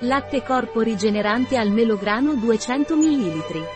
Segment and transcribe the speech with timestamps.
[0.00, 3.66] Latte corpo rigenerante al melograno 200 ml.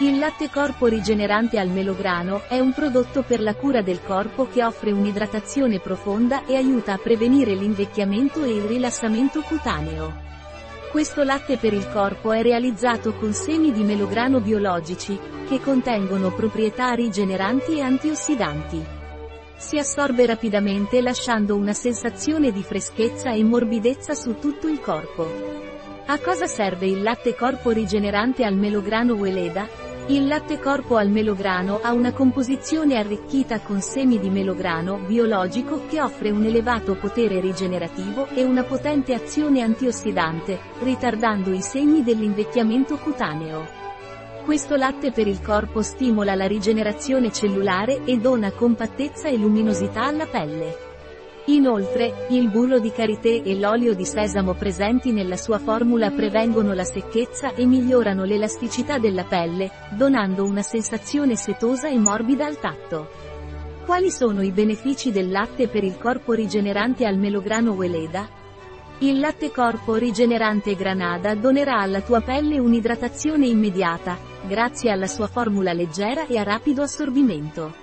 [0.00, 4.62] Il latte corpo rigenerante al melograno è un prodotto per la cura del corpo che
[4.62, 10.12] offre un'idratazione profonda e aiuta a prevenire l'invecchiamento e il rilassamento cutaneo.
[10.90, 15.18] Questo latte per il corpo è realizzato con semi di melograno biologici,
[15.48, 19.03] che contengono proprietà rigeneranti e antiossidanti.
[19.64, 25.26] Si assorbe rapidamente lasciando una sensazione di freschezza e morbidezza su tutto il corpo.
[26.04, 29.66] A cosa serve il latte corpo rigenerante al melograno Weleda?
[30.08, 35.98] Il latte corpo al melograno ha una composizione arricchita con semi di melograno biologico che
[35.98, 43.83] offre un elevato potere rigenerativo e una potente azione antiossidante, ritardando i segni dell'invecchiamento cutaneo.
[44.44, 50.26] Questo latte per il corpo stimola la rigenerazione cellulare e dona compattezza e luminosità alla
[50.26, 50.76] pelle.
[51.46, 56.84] Inoltre, il burro di karité e l'olio di sesamo presenti nella sua formula prevengono la
[56.84, 63.08] secchezza e migliorano l'elasticità della pelle, donando una sensazione setosa e morbida al tatto.
[63.86, 68.28] Quali sono i benefici del latte per il corpo rigenerante al melograno Weleda?
[68.98, 75.72] Il latte corpo rigenerante Granada donerà alla tua pelle un'idratazione immediata, grazie alla sua formula
[75.72, 77.82] leggera e a rapido assorbimento.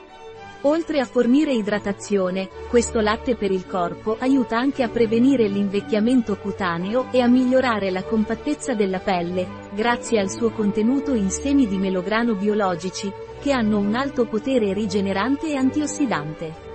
[0.64, 7.08] Oltre a fornire idratazione, questo latte per il corpo aiuta anche a prevenire l'invecchiamento cutaneo
[7.12, 12.36] e a migliorare la compattezza della pelle, grazie al suo contenuto in semi di melograno
[12.36, 16.71] biologici, che hanno un alto potere rigenerante e antiossidante.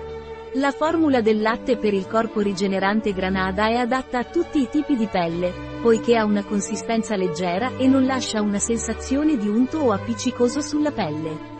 [0.54, 4.96] La formula del latte per il corpo rigenerante Granada è adatta a tutti i tipi
[4.96, 9.92] di pelle, poiché ha una consistenza leggera e non lascia una sensazione di unto o
[9.92, 11.54] appiccicoso sulla pelle.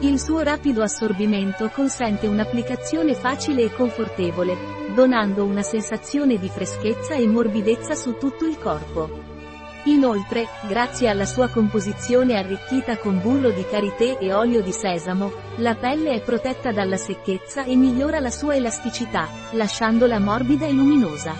[0.00, 4.54] Il suo rapido assorbimento consente un'applicazione facile e confortevole,
[4.94, 9.35] donando una sensazione di freschezza e morbidezza su tutto il corpo.
[9.86, 15.76] Inoltre, grazie alla sua composizione arricchita con burro di karité e olio di sesamo, la
[15.76, 21.34] pelle è protetta dalla secchezza e migliora la sua elasticità, lasciandola morbida e luminosa.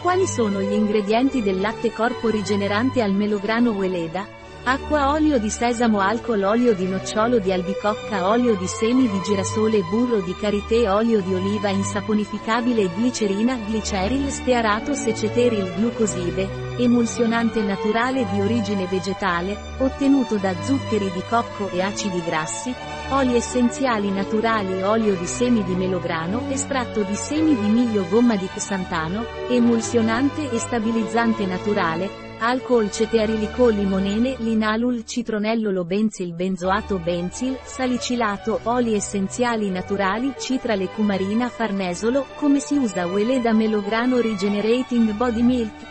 [0.00, 4.26] Quali sono gli ingredienti del latte corpo rigenerante al melograno Weleda?
[4.64, 9.80] Acqua olio di sesamo alcol olio di nocciolo di albicocca olio di semi di girasole
[9.82, 18.40] burro di karité olio di oliva insaponificabile glicerina gliceril stearato seceteril glucoside, emulsionante naturale di
[18.42, 22.74] origine vegetale, ottenuto da zuccheri di cocco e acidi grassi,
[23.10, 28.48] oli essenziali naturali olio di semi di melograno estratto di semi di miglio gomma di
[28.54, 38.94] xantano, emulsionante e stabilizzante naturale, alcol cetearilicol limonene linalul citronello benzil benzoato benzil, salicilato oli
[38.94, 45.86] essenziali naturali citrale cumarina farnesolo, come si usa Weleda melograno regenerating body milk?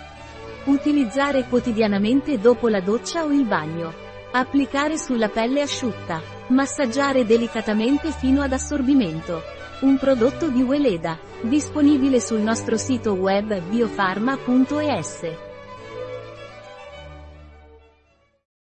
[0.66, 3.94] Utilizzare quotidianamente dopo la doccia o il bagno.
[4.31, 6.22] Applicare sulla pelle asciutta.
[6.47, 9.41] Massaggiare delicatamente fino ad assorbimento.
[9.81, 11.18] Un prodotto di Weleda.
[11.41, 15.47] Disponibile sul nostro sito web biofarma.es.